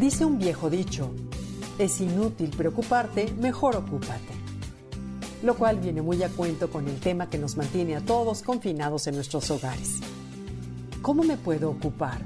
[0.00, 1.10] Dice un viejo dicho,
[1.78, 4.32] es inútil preocuparte, mejor ocúpate.
[5.42, 9.06] Lo cual viene muy a cuento con el tema que nos mantiene a todos confinados
[9.08, 10.00] en nuestros hogares.
[11.02, 12.22] ¿Cómo me puedo ocupar?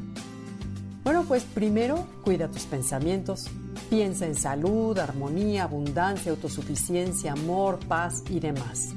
[1.03, 3.47] Bueno, pues primero cuida tus pensamientos.
[3.91, 8.91] Piensa en salud, armonía, abundancia, autosuficiencia, amor, paz y demás.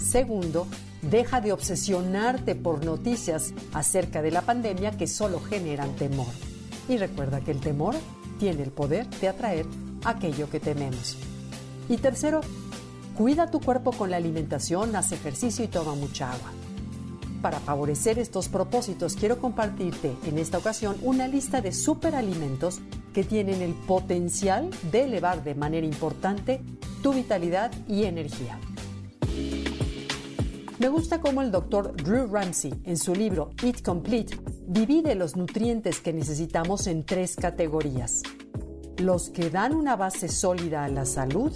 [0.00, 0.68] Segundo,
[1.02, 6.49] deja de obsesionarte por noticias acerca de la pandemia que solo generan temor.
[6.90, 7.94] Y recuerda que el temor
[8.40, 9.64] tiene el poder de atraer
[10.04, 11.16] aquello que tememos.
[11.88, 12.40] Y tercero,
[13.16, 16.50] cuida tu cuerpo con la alimentación, haz ejercicio y toma mucha agua.
[17.42, 22.80] Para favorecer estos propósitos, quiero compartirte en esta ocasión una lista de superalimentos
[23.14, 26.60] que tienen el potencial de elevar de manera importante
[27.04, 28.58] tu vitalidad y energía.
[30.80, 36.00] Me gusta cómo el doctor Drew Ramsey, en su libro Eat Complete, divide los nutrientes
[36.00, 38.22] que necesitamos en tres categorías.
[38.96, 41.52] Los que dan una base sólida a la salud,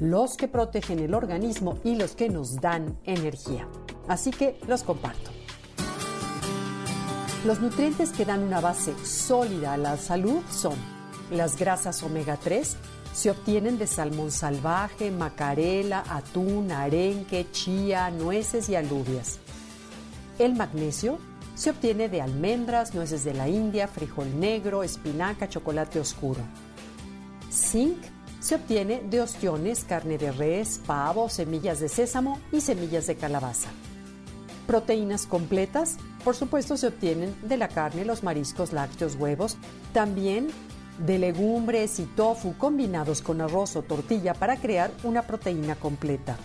[0.00, 3.68] los que protegen el organismo y los que nos dan energía.
[4.08, 5.30] Así que los comparto.
[7.44, 10.76] Los nutrientes que dan una base sólida a la salud son
[11.30, 12.74] las grasas omega 3,
[13.12, 19.38] se obtienen de salmón salvaje, macarela, atún, arenque, chía, nueces y alubias.
[20.38, 21.18] El magnesio
[21.54, 26.40] se obtiene de almendras, nueces de la India, frijol negro, espinaca, chocolate oscuro.
[27.50, 27.98] Zinc
[28.40, 33.68] se obtiene de ostiones, carne de res, pavo, semillas de sésamo y semillas de calabaza.
[34.66, 39.58] Proteínas completas, por supuesto, se obtienen de la carne, los mariscos, lácteos, huevos,
[39.92, 40.48] también
[40.98, 46.36] de legumbres y tofu combinados con arroz o tortilla para crear una proteína completa.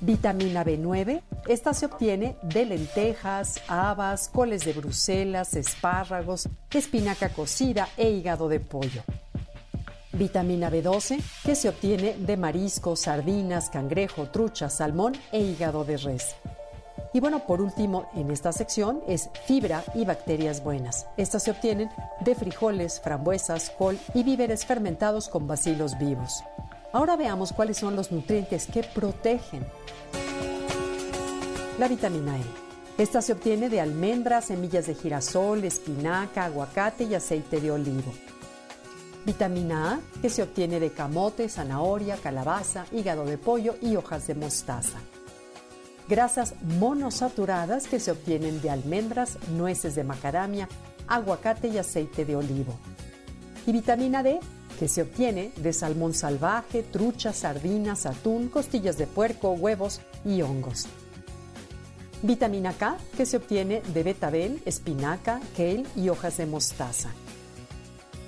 [0.00, 8.10] Vitamina B9, esta se obtiene de lentejas, habas, coles de Bruselas, espárragos, espinaca cocida e
[8.10, 9.02] hígado de pollo.
[10.12, 16.34] Vitamina B12, que se obtiene de mariscos, sardinas, cangrejo, trucha, salmón e hígado de res.
[17.14, 21.06] Y bueno, por último, en esta sección es fibra y bacterias buenas.
[21.18, 21.90] Estas se obtienen
[22.20, 26.42] de frijoles, frambuesas, col y víveres fermentados con bacilos vivos.
[26.92, 29.66] Ahora veamos cuáles son los nutrientes que protegen.
[31.78, 32.42] La vitamina E.
[32.98, 38.12] Esta se obtiene de almendras, semillas de girasol, espinaca, aguacate y aceite de olivo.
[39.24, 44.34] Vitamina A, que se obtiene de camote, zanahoria, calabaza, hígado de pollo y hojas de
[44.34, 44.98] mostaza
[46.08, 50.68] grasas monosaturadas que se obtienen de almendras, nueces de macadamia,
[51.08, 52.78] aguacate y aceite de olivo.
[53.66, 54.40] Y vitamina D,
[54.78, 60.86] que se obtiene de salmón salvaje, trucha, sardinas, atún, costillas de puerco, huevos y hongos.
[62.22, 67.10] Vitamina K, que se obtiene de betabel, espinaca, kale y hojas de mostaza.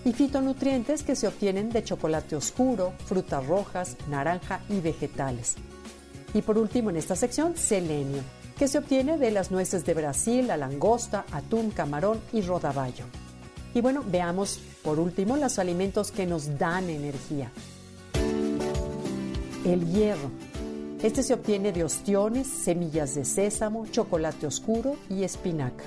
[0.04, 5.56] Y fitonutrientes que se obtienen de chocolate oscuro, frutas rojas, naranja y vegetales.
[6.34, 8.22] Y por último, en esta sección, selenio,
[8.58, 13.04] que se obtiene de las nueces de Brasil, la langosta, atún, camarón y rodaballo.
[13.72, 17.50] Y bueno, veamos por último los alimentos que nos dan energía.
[19.64, 20.30] El hierro.
[21.02, 25.84] Este se obtiene de ostiones, semillas de sésamo, chocolate oscuro y espinaca.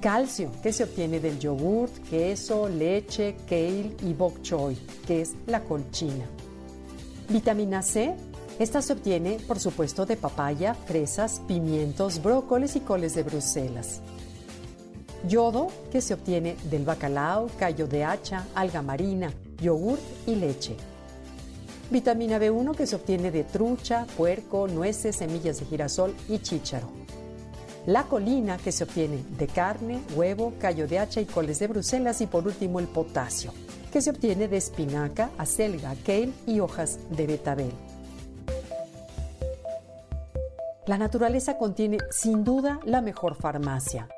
[0.00, 5.64] Calcio, que se obtiene del yogurt, queso, leche, kale y bok choy, que es la
[5.64, 6.26] colchina.
[7.28, 8.14] Vitamina C,
[8.58, 14.00] esta se obtiene, por supuesto, de papaya, fresas, pimientos, brócolis y coles de Bruselas.
[15.28, 20.76] Yodo, que se obtiene del bacalao, callo de hacha, alga marina, yogur y leche.
[21.90, 26.88] Vitamina B1 que se obtiene de trucha, puerco, nueces, semillas de girasol y chícharo.
[27.86, 32.20] La colina que se obtiene de carne, huevo, callo de hacha y coles de Bruselas
[32.20, 33.52] y por último el potasio
[33.92, 37.72] que se obtiene de espinaca, acelga, kale y hojas de betabel.
[40.88, 44.08] La naturaleza contiene sin duda la mejor farmacia.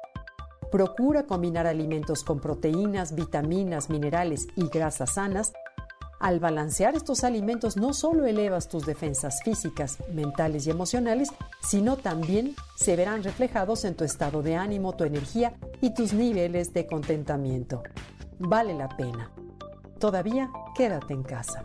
[0.71, 5.53] Procura combinar alimentos con proteínas, vitaminas, minerales y grasas sanas.
[6.21, 11.31] Al balancear estos alimentos no solo elevas tus defensas físicas, mentales y emocionales,
[11.61, 16.73] sino también se verán reflejados en tu estado de ánimo, tu energía y tus niveles
[16.73, 17.83] de contentamiento.
[18.39, 19.33] Vale la pena.
[19.99, 21.65] Todavía quédate en casa.